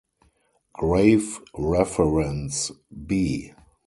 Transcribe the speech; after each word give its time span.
Grave 0.73 1.39
Reference: 1.53 2.71
B. 3.05 3.53